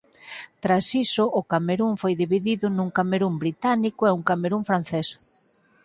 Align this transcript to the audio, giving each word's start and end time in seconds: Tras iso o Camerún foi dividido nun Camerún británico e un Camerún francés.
Tras 0.63 0.85
iso 1.05 1.23
o 1.39 1.41
Camerún 1.51 1.93
foi 2.01 2.13
dividido 2.23 2.65
nun 2.69 2.89
Camerún 2.97 3.33
británico 3.43 4.01
e 4.05 4.11
un 4.17 4.23
Camerún 4.29 4.63
francés. 4.69 5.07